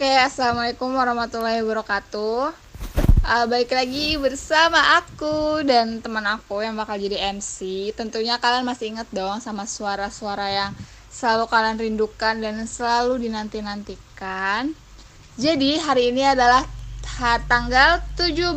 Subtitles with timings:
[0.00, 2.56] Oke, assalamualaikum warahmatullahi wabarakatuh.
[3.20, 7.92] Uh, balik lagi bersama aku dan teman aku yang bakal jadi MC.
[7.92, 10.72] Tentunya kalian masih inget dong sama suara-suara yang
[11.12, 14.72] selalu kalian rindukan dan selalu dinanti-nantikan.
[15.36, 16.64] Jadi hari ini adalah
[17.44, 18.56] tanggal 17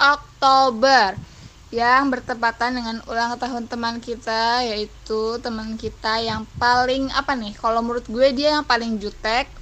[0.00, 1.20] Oktober
[1.68, 7.84] yang bertepatan dengan ulang tahun teman kita yaitu teman kita yang paling apa nih kalau
[7.84, 9.52] menurut gue dia yang paling jutek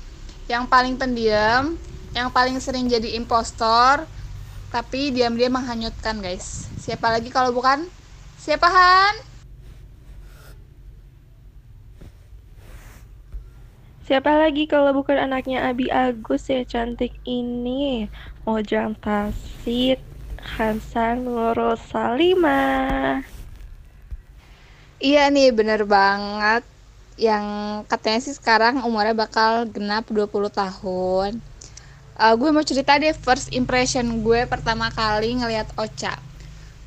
[0.50, 1.78] yang paling pendiam
[2.10, 4.02] yang paling sering jadi impostor
[4.74, 6.66] tapi diam-diam menghanyutkan guys.
[6.78, 7.86] Siapa lagi kalau bukan?
[8.38, 9.14] Siapa Han?
[14.10, 18.10] Siapa lagi kalau bukan anaknya Abi Agus ya cantik ini?
[18.42, 20.02] Mojang Tasit
[20.58, 23.22] Hansan Nurul Salima
[24.98, 26.66] Iya nih bener banget
[27.20, 27.46] Yang
[27.92, 31.30] katanya sih sekarang umurnya bakal genap 20 tahun.
[32.16, 36.16] Uh, Gue mau cerita deh first impression gue pertama kali ngelihat Ocha.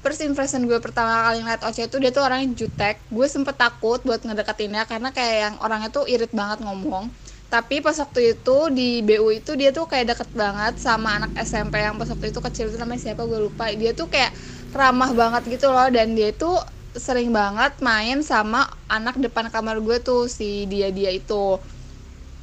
[0.03, 2.97] First impression gue pertama kali ngeliat Ocha itu dia tuh orangnya jutek.
[3.13, 7.13] Gue sempet takut buat ngedeketinnya karena kayak yang orangnya tuh irit banget ngomong.
[7.53, 11.85] Tapi pas waktu itu di BU itu dia tuh kayak deket banget sama anak SMP
[11.85, 13.69] yang pas waktu itu kecil itu namanya siapa gue lupa.
[13.77, 14.33] Dia tuh kayak
[14.73, 16.57] ramah banget gitu loh dan dia tuh
[16.97, 21.59] sering banget main sama anak depan kamar gue tuh si dia dia itu.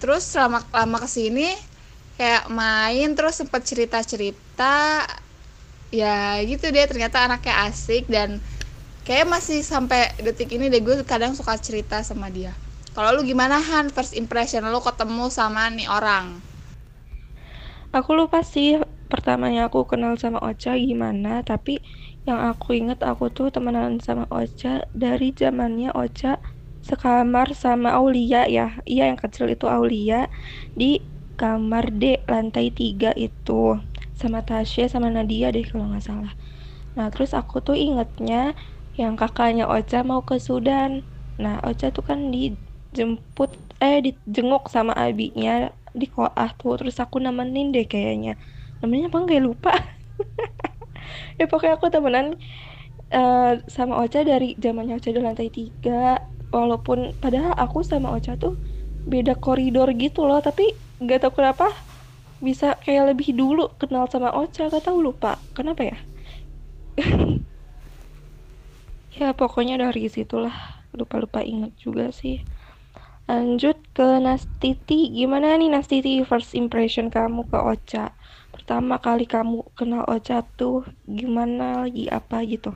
[0.01, 1.49] Terus lama lama ke sini
[2.19, 5.05] kayak main terus sempet cerita cerita
[5.91, 8.39] ya gitu deh ternyata anaknya asik dan
[9.07, 12.53] kayak masih sampai detik ini deh gue kadang suka cerita sama dia.
[12.95, 13.87] Kalau lu gimana Han?
[13.95, 16.43] First impression lu ketemu sama nih orang?
[17.91, 18.79] Aku lupa sih
[19.11, 21.83] pertamanya aku kenal sama Ocha gimana tapi
[22.29, 24.69] yang aku inget aku tuh temenan sama Ocha
[25.03, 26.29] dari zamannya Ocha
[26.89, 28.63] sekamar sama Aulia ya.
[28.91, 30.17] Iya yang kecil itu Aulia
[30.81, 30.85] di
[31.39, 33.53] kamar D lantai 3 itu.
[34.21, 36.33] Sama Tasya sama Nadia deh kalau nggak salah.
[36.97, 38.37] Nah terus aku tuh ingetnya
[39.01, 40.91] yang kakaknya Ocha mau ke Sudan.
[41.43, 43.51] Nah Ocha tuh kan dijemput
[43.85, 45.51] eh dijenguk sama abinya
[46.01, 46.73] di koah tuh.
[46.81, 48.31] Terus aku nemenin deh kayaknya.
[48.81, 49.71] Namanya apa nggak lupa
[51.37, 52.37] ya pokoknya aku temenan
[53.15, 58.59] uh, sama Ocha dari zamannya Ocha di lantai 3 walaupun padahal aku sama Ocha tuh
[59.07, 61.73] beda koridor gitu loh tapi nggak tahu kenapa
[62.41, 64.73] bisa kayak lebih dulu kenal sama Ocha.
[64.73, 65.39] Gak tahu lupa.
[65.55, 65.99] Kenapa ya?
[69.11, 70.81] Ya pokoknya dari situlah.
[70.97, 72.41] Lupa-lupa inget juga sih.
[73.29, 75.13] Lanjut ke Nastiti.
[75.13, 78.17] Gimana nih Nastiti first impression kamu ke Ocha
[78.71, 82.71] pertama kali kamu kenal Ocha tuh gimana lagi apa gitu?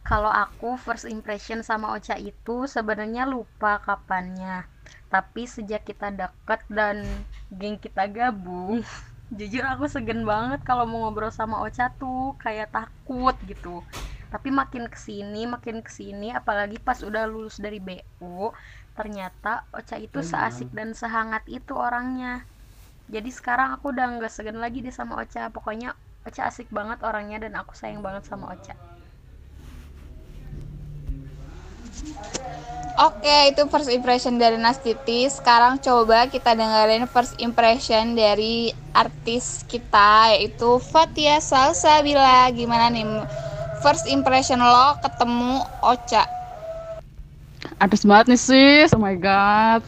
[0.00, 4.64] Kalau aku first impression sama Ocha itu sebenarnya lupa kapannya.
[5.12, 7.04] Tapi sejak kita deket dan
[7.52, 8.80] geng kita gabung
[9.36, 12.32] jujur aku segen banget kalau mau ngobrol sama Ocha tuh.
[12.40, 13.84] Kayak takut gitu.
[14.32, 18.56] Tapi makin ke sini makin ke sini apalagi pas udah lulus dari BU
[18.96, 22.48] ternyata Ocha itu seasik dan sehangat itu orangnya
[23.08, 25.96] jadi sekarang aku udah nggak segen lagi deh sama Ocha pokoknya
[26.28, 28.76] Ocha asik banget orangnya dan aku sayang banget sama Ocha
[32.98, 35.30] Oke, itu first impression dari Nastiti.
[35.30, 42.50] Sekarang coba kita dengerin first impression dari artis kita yaitu Fatia Salsabila.
[42.50, 43.06] Gimana nih
[43.86, 46.26] first impression lo ketemu Ocha?
[47.78, 49.86] Artis banget nih sis, oh my god.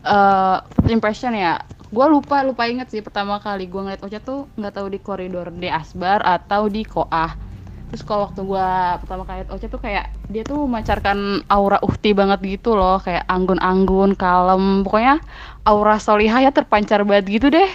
[0.00, 4.50] uh, first impression ya, gue lupa lupa inget sih pertama kali gue ngeliat Ocha tuh
[4.58, 7.38] nggak tahu di koridor di Asbar atau di Koah.
[7.86, 8.68] Terus kalau waktu gue
[9.06, 14.18] pertama kali Ocha tuh kayak dia tuh memancarkan aura uhti banget gitu loh kayak anggun-anggun
[14.18, 15.22] kalem pokoknya
[15.62, 17.70] aura solihah ya terpancar banget gitu deh.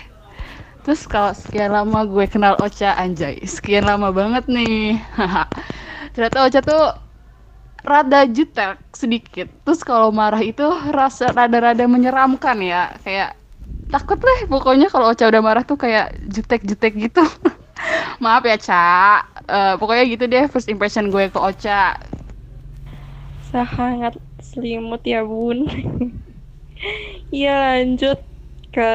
[0.83, 4.99] Terus kalau sekian lama gue kenal Ocha anjay sekian lama banget nih.
[6.13, 6.84] Ternyata Ocha tuh
[7.81, 9.47] rada jutek sedikit.
[9.63, 13.41] Terus kalau marah itu rasa rada-rada menyeramkan ya kayak
[13.91, 17.22] takut deh pokoknya kalau Ocha udah marah tuh kayak jutek-jutek gitu.
[18.23, 18.88] Maaf ya Ca
[19.49, 21.99] uh, pokoknya gitu deh first impression gue ke Ocha.
[23.52, 25.67] Sangat selimut ya bun.
[27.29, 28.20] Ya lanjut
[28.73, 28.91] ke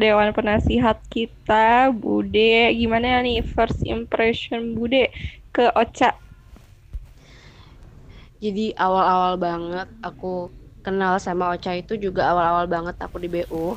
[0.00, 2.72] Dewan Penasihat kita Bude.
[2.72, 5.12] Gimana nih first impression Bude
[5.52, 6.16] ke Ocha?
[8.40, 10.48] Jadi awal-awal banget aku
[10.80, 13.76] kenal sama Ocha itu juga awal-awal banget aku di BU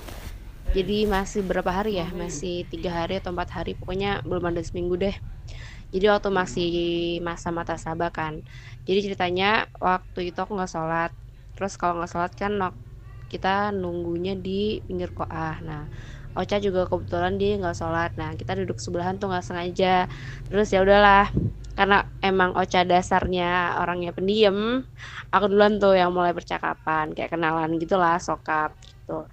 [0.76, 2.08] jadi masih berapa hari ya?
[2.22, 3.72] Masih tiga hari atau empat hari.
[3.80, 5.16] Pokoknya belum ada seminggu deh.
[5.94, 6.68] Jadi waktu masih
[7.28, 8.34] masa mata sabah kan.
[8.88, 9.46] Jadi ceritanya
[9.88, 11.12] waktu itu aku nggak sholat.
[11.56, 12.54] Terus kalau nggak sholat kan
[13.32, 13.50] kita
[13.82, 15.82] nunggunya di pinggir koah nah
[16.40, 18.10] Ocha juga kebetulan dia nggak sholat.
[18.22, 19.88] Nah kita duduk sebelahan tuh nggak sengaja.
[20.48, 21.26] Terus ya udahlah.
[21.78, 24.84] Karena emang Ocha dasarnya orangnya pendiam
[25.34, 29.26] aku duluan tuh yang mulai percakapan kayak kenalan gitulah sokap gitu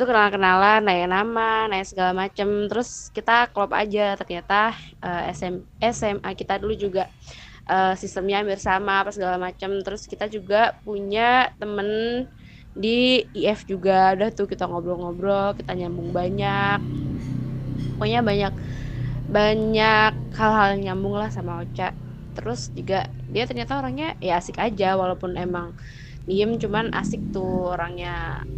[0.00, 2.72] itu kenalan-kenalan nanya nama nanya segala macem.
[2.72, 4.16] Terus kita klop aja.
[4.16, 4.72] Ternyata
[5.04, 5.60] uh, SM,
[5.92, 7.04] SMA kita dulu juga
[7.68, 9.68] uh, sistemnya hampir sama apa segala macem.
[9.84, 12.24] Terus kita juga punya temen
[12.72, 14.16] di IF juga.
[14.16, 16.80] Udah tuh kita ngobrol-ngobrol kita nyambung banyak.
[18.00, 18.54] Pokoknya banyak
[19.28, 21.92] banyak hal-hal nyambung lah sama Ocha.
[22.32, 24.96] Terus juga dia ternyata orangnya ya asik aja.
[24.96, 25.76] Walaupun emang
[26.24, 28.48] diem cuman asik tuh orangnya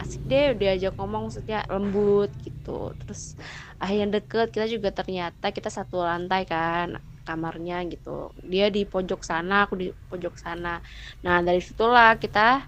[0.00, 2.96] asik deh diajak ngomong maksudnya lembut gitu.
[3.04, 3.36] Terus
[3.76, 8.34] akhirnya deket kita juga ternyata kita satu lantai kan kamarnya gitu.
[8.42, 10.80] Dia di pojok sana aku di pojok sana.
[11.22, 12.64] Nah dari situlah kita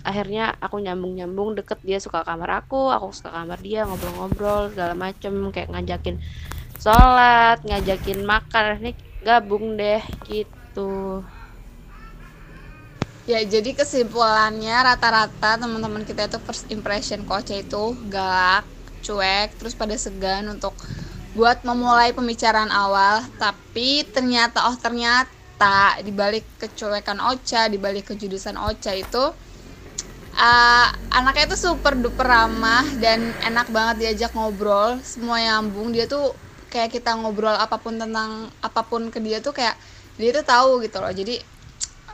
[0.00, 5.52] akhirnya aku nyambung-nyambung deket dia suka kamar aku aku suka kamar dia ngobrol-ngobrol segala macem
[5.52, 6.16] kayak ngajakin
[6.78, 8.64] sholat ngajakin makan.
[8.80, 11.20] Ini gabung deh gitu
[13.28, 18.64] ya jadi kesimpulannya rata-rata teman-teman kita itu first impression coach itu galak
[19.00, 20.76] cuek terus pada segan untuk
[21.34, 23.22] buat memulai pembicaraan awal.
[23.38, 29.24] Tapi ternyata oh ternyata dibalik kecuekan Ocha dibalik kejudusan Ocha itu
[30.34, 34.98] uh, anaknya itu super duper ramah dan enak banget diajak ngobrol.
[35.06, 36.34] Semua nyambung dia tuh
[36.70, 39.74] kayak kita ngobrol apa pun tentang apa pun ke dia tuh kayak
[40.18, 41.12] dia tuh tahu gitu loh.
[41.14, 41.59] Jadi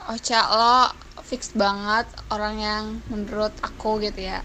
[0.06, 0.90] Ocha lo
[1.26, 4.38] fix banget orang yang menurut aku gitu ya.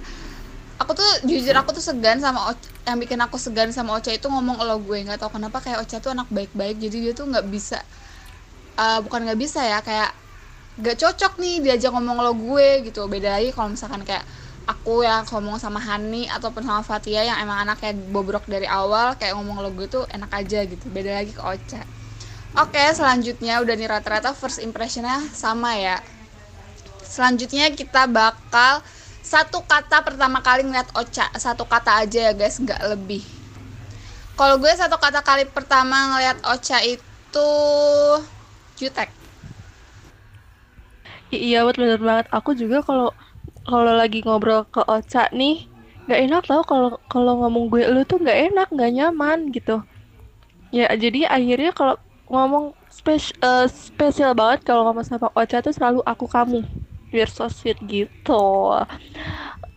[0.81, 4.25] Aku tuh jujur aku tuh segan sama Ocha, yang bikin aku segan sama Ocha itu
[4.25, 7.45] ngomong lo gue nggak tahu kenapa kayak Ocha tuh anak baik-baik jadi dia tuh nggak
[7.53, 7.77] bisa
[8.81, 10.09] uh, bukan nggak bisa ya kayak
[10.81, 13.05] gak cocok nih diajak ngomong lo gue gitu.
[13.05, 14.25] Beda lagi kalau misalkan kayak
[14.65, 19.37] aku yang ngomong sama Hani ataupun sama Fatia yang emang anaknya bobrok dari awal kayak
[19.37, 20.89] ngomong lo gue tuh enak aja gitu.
[20.89, 22.00] Beda lagi ke Ocha
[22.57, 25.98] oke selanjutnya udah nih rata-rata first impressionnya sama ya.
[27.03, 28.80] Selanjutnya kita bakal
[29.21, 33.24] satu kata pertama kali ngeliat Ocha satu kata aja ya guys nggak lebih.
[34.36, 37.51] Kalau gue satu kata kali pertama ngeliat Ocha itu
[38.80, 39.12] jutek.
[41.31, 42.27] Iya bener banget.
[42.33, 43.15] Aku juga kalau
[43.63, 45.69] kalau lagi ngobrol ke Ocha nih
[46.09, 49.80] nggak enak tau kalau kalau ngomong gue lu tuh nggak enak nggak nyaman gitu.
[50.74, 51.95] Ya jadi akhirnya kalau
[52.31, 56.63] ngomong spes uh, spesial banget kalau ngomong sama Ocha tuh selalu aku kamu.
[57.12, 58.72] Biar so sweet gitu.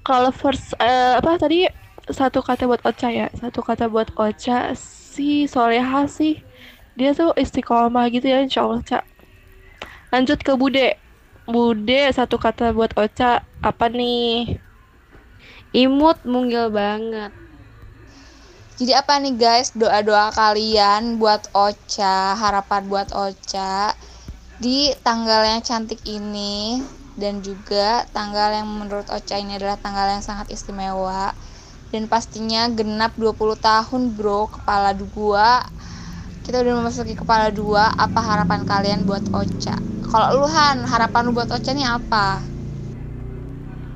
[0.06, 1.66] Kalau first uh, apa tadi?
[2.06, 3.26] Satu kata buat Ocha ya?
[3.34, 6.38] Satu kata buat Ocha si Soleha sih.
[6.94, 9.04] Dia tuh istiqomah gitu ya insya Allah Cak
[10.14, 10.94] lanjut ke Bude.
[11.50, 13.42] Bude satu kata buat Ocha.
[13.58, 14.62] Apa nih?
[15.74, 17.34] Imut mungil banget.
[18.74, 19.70] Jadi apa nih guys?
[19.78, 23.94] Doa-doa kalian buat Ocha, harapan buat Ocha
[24.58, 26.82] di tanggal yang cantik ini
[27.14, 31.30] dan juga tanggal yang menurut Ocha ini adalah tanggal yang sangat istimewa.
[31.94, 35.62] Dan pastinya genap 20 tahun bro kepala dua.
[36.42, 37.94] Kita udah memasuki kepala dua.
[37.94, 39.78] Apa harapan kalian buat Ocha?
[40.10, 42.42] Kalau lu Han, harapan lu buat Ocha nih apa?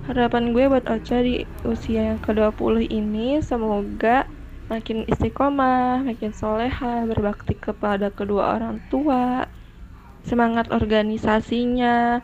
[0.06, 4.37] Harapan gue buat Ocha di usia yang ke-20 ini semoga
[4.68, 9.48] makin istiqomah, makin soleha, berbakti kepada kedua orang tua,
[10.28, 12.20] semangat organisasinya,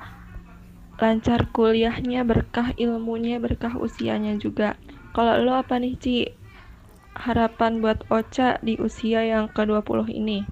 [1.00, 4.76] lancar kuliahnya, berkah ilmunya, berkah usianya juga.
[5.16, 6.16] Kalau lo apa nih, Ci?
[7.14, 10.44] Harapan buat Ocha di usia yang ke-20 ini?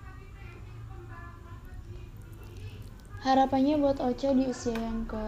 [3.22, 5.24] harapannya buat Ocha di usia yang ke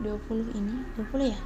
[0.00, 1.40] 20 ini 20 ya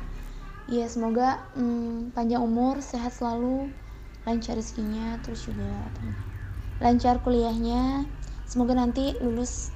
[0.71, 3.75] Iya semoga hmm, panjang umur sehat selalu
[4.25, 5.89] lancar rezekinya terus juga
[6.81, 8.09] lancar kuliahnya
[8.45, 9.73] semoga nanti lulus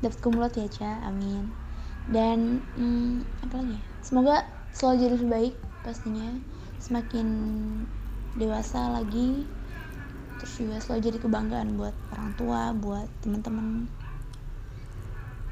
[0.00, 1.48] dapat kumulot ya Ca amin
[2.04, 3.82] dan hmm, apa lagi ya?
[4.04, 4.44] semoga
[4.74, 6.36] selalu jadi lebih baik pastinya
[6.80, 7.28] semakin
[8.36, 9.48] dewasa lagi
[10.36, 13.88] terus juga selalu jadi kebanggaan buat orang tua buat teman-teman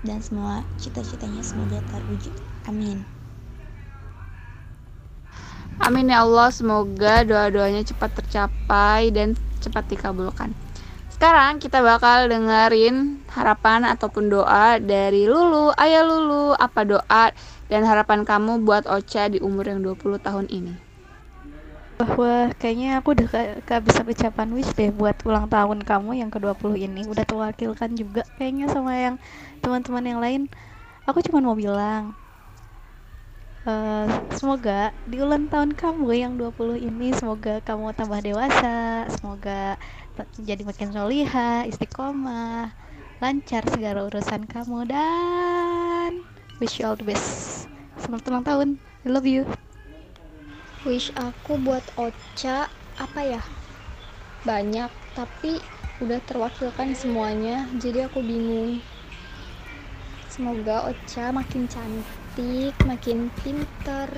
[0.02, 2.34] dan semua cita-citanya semoga terwujud.
[2.66, 3.21] Amin.
[5.82, 10.54] Amin ya Allah, semoga doa-doanya cepat tercapai dan cepat dikabulkan.
[11.10, 15.74] Sekarang kita bakal dengerin harapan ataupun doa dari Lulu.
[15.74, 17.34] Ayah Lulu, apa doa
[17.66, 20.92] dan harapan kamu buat Ocha di umur yang 20 tahun ini?
[22.02, 23.26] bahwa kayaknya aku udah
[23.62, 28.66] kehabisan ucapan wish deh buat ulang tahun kamu yang ke-20 ini udah terwakilkan juga kayaknya
[28.66, 29.14] sama yang
[29.62, 30.42] teman-teman yang lain
[31.06, 32.18] aku cuma mau bilang
[33.62, 39.78] Eh, semoga di ulang tahun kamu yang 20 ini semoga kamu tambah dewasa, semoga
[40.34, 42.74] jadi makin solihah, istiqomah,
[43.22, 46.26] lancar segala urusan kamu dan
[46.58, 47.70] wish you all the best.
[48.02, 48.68] Selamat ulang tahun.
[49.06, 49.46] I love you.
[50.82, 52.66] Wish aku buat Ocha
[52.98, 53.42] apa ya?
[54.42, 55.62] Banyak, tapi
[56.02, 58.82] udah terwakilkan semuanya, jadi aku bingung.
[60.32, 64.08] Semoga Ocha makin cantik, makin pinter,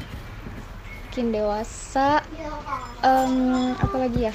[1.10, 2.22] makin dewasa.
[3.02, 4.34] Um, apa lagi ya?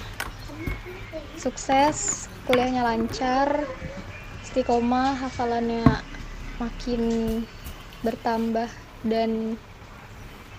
[1.39, 3.63] Sukses, kuliahnya lancar,
[4.43, 5.87] istiqomah, hafalannya
[6.59, 7.01] makin
[8.03, 8.67] bertambah
[9.07, 9.55] dan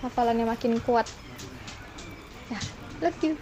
[0.01, 1.05] hafalannya makin kuat.
[2.49, 2.57] Ya,
[2.97, 3.37] love you.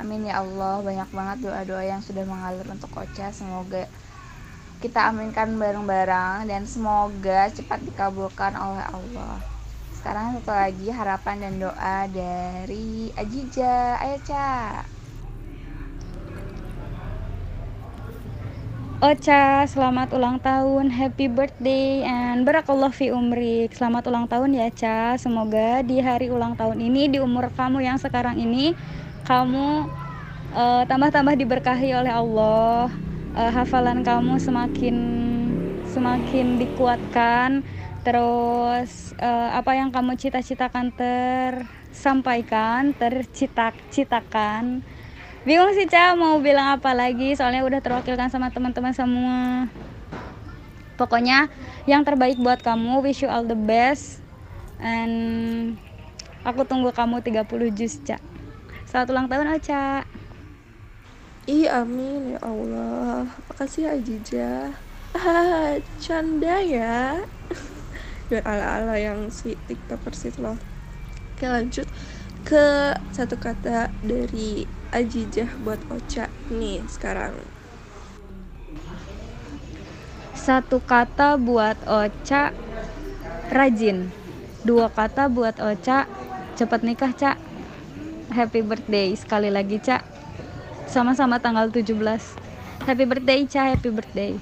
[0.00, 3.28] Amin ya Allah, banyak banget doa-doa yang sudah mengalir untuk Ocha.
[3.36, 3.84] Semoga
[4.80, 9.36] kita aminkan bareng-bareng dan semoga cepat dikabulkan oleh Allah.
[9.92, 14.00] Sekarang satu lagi harapan dan doa dari Ajija.
[14.00, 14.80] Ayo, Ca.
[19.00, 23.76] Ocha, selamat ulang tahun, happy birthday, and barakallah fi umrik.
[23.76, 25.20] Selamat ulang tahun ya, Ca.
[25.20, 28.72] Semoga di hari ulang tahun ini, di umur kamu yang sekarang ini,
[29.28, 29.88] kamu
[30.56, 33.09] uh, tambah-tambah diberkahi oleh Allah.
[33.30, 34.96] Uh, hafalan kamu semakin
[35.86, 37.62] semakin dikuatkan.
[38.00, 44.82] Terus uh, apa yang kamu cita-citakan tersampaikan, tercita-citakan.
[45.40, 49.68] Bingung sih Ca mau bilang apa lagi soalnya udah terwakilkan sama teman-teman semua.
[50.96, 51.48] Pokoknya
[51.88, 54.20] yang terbaik buat kamu wish you all the best.
[54.80, 55.76] And
[56.44, 58.16] aku tunggu kamu 30 jus Ca.
[58.88, 60.09] Selamat ulang tahun Ocha
[61.50, 64.70] Ih amin ya Allah Makasih Ajija
[65.18, 67.18] ah, Canda ya
[68.30, 70.54] Biar ala-ala yang si tiktokers itu loh
[71.34, 71.90] Oke lanjut
[72.46, 77.38] ke satu kata dari Ajijah buat Ocha nih sekarang.
[80.34, 82.50] Satu kata buat Ocha
[83.54, 84.10] rajin.
[84.66, 86.10] Dua kata buat Ocha
[86.58, 87.38] cepat nikah, Cak.
[88.34, 90.19] Happy birthday sekali lagi, Cak.
[90.90, 91.94] Sama-sama tanggal 17.
[92.82, 93.78] Happy birthday, Cak.
[93.78, 94.34] Happy birthday.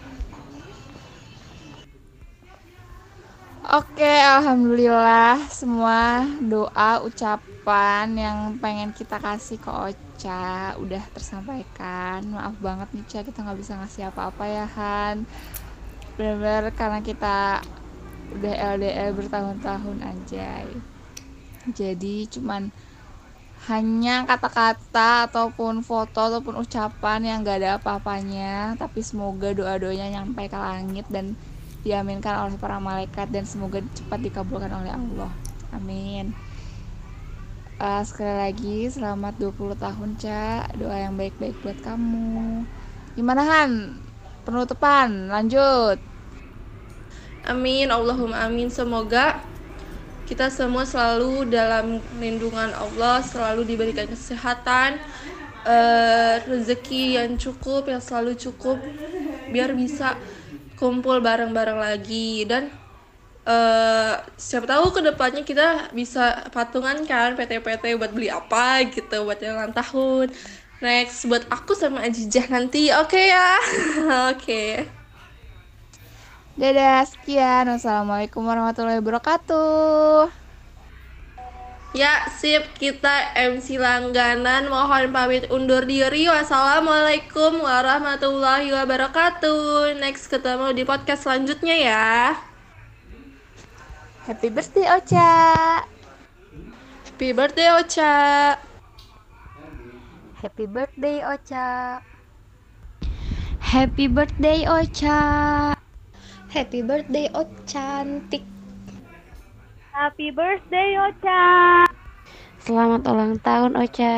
[3.68, 12.24] Oke, alhamdulillah semua doa, ucapan yang pengen kita kasih ke Ocha udah tersampaikan.
[12.32, 15.28] Maaf banget nih Ca, kita nggak bisa ngasih apa-apa ya Han.
[16.16, 17.60] Benar-benar karena kita
[18.40, 20.64] udah LDR bertahun-tahun aja.
[21.76, 22.72] Jadi cuman
[23.66, 30.54] hanya kata-kata ataupun foto ataupun ucapan yang gak ada apa-apanya tapi semoga doa-doanya nyampe ke
[30.54, 31.34] langit dan
[31.82, 35.30] diaminkan oleh para malaikat dan semoga cepat dikabulkan oleh Allah.
[35.74, 36.32] Amin.
[37.78, 40.66] Uh, sekali lagi selamat 20 tahun, Ca.
[40.74, 42.66] Doa yang baik-baik buat kamu.
[43.14, 44.02] Gimana Han?
[44.42, 46.02] Penutupan, lanjut.
[47.46, 48.66] Amin, Allahumma amin.
[48.66, 49.38] Semoga
[50.28, 55.00] kita semua selalu dalam lindungan Allah, selalu diberikan kesehatan,
[55.64, 58.76] uh, rezeki yang cukup, yang selalu cukup,
[59.48, 60.20] biar bisa
[60.76, 62.44] kumpul bareng-bareng lagi.
[62.44, 62.68] Dan
[63.48, 69.40] uh, siapa tahu ke depannya kita bisa patungan kan PT-PT buat beli apa gitu buat
[69.40, 70.28] ulang tahun.
[70.84, 73.50] Next buat aku sama Ajijah nanti oke okay ya?
[74.30, 74.36] Oke.
[74.86, 74.97] okay.
[76.58, 80.34] Dadah sekian wassalamualaikum warahmatullahi wabarakatuh
[81.96, 82.68] Ya, sip.
[82.76, 86.28] Kita MC langganan mohon pamit undur diri.
[86.28, 89.96] Wassalamualaikum warahmatullahi wabarakatuh.
[89.96, 92.36] Next ketemu di podcast selanjutnya ya.
[94.28, 95.32] Happy birthday Ocha.
[97.08, 98.14] Happy birthday Ocha.
[100.44, 101.68] Happy birthday Ocha.
[103.64, 105.77] Happy birthday Ocha.
[106.48, 108.40] Happy birthday Ocha cantik.
[109.92, 111.84] Happy birthday Ocha.
[112.64, 114.16] Selamat ulang tahun Ocha.